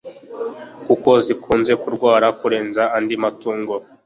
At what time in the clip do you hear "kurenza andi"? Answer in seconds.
2.39-3.15